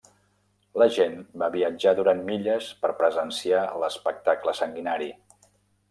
La 0.81 0.87
gent 0.95 1.13
va 1.43 1.49
viatjar 1.57 1.93
durant 2.01 2.25
milles 2.31 2.71
per 2.87 2.93
presenciar 3.05 3.63
l'espectacle 3.85 4.61
sanguinari. 4.63 5.17